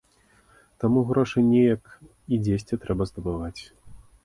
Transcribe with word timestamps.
Таму 0.83 1.03
грошы 1.09 1.43
неяк 1.51 1.93
і 2.33 2.41
дзесьці 2.49 2.81
трэба 2.87 3.03
здабываць. 3.13 3.57